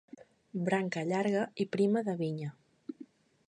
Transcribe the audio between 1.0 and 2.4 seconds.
llarga i prima de